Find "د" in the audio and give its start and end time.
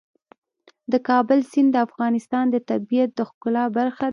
0.91-0.93, 1.73-1.77, 2.49-2.55, 3.15-3.19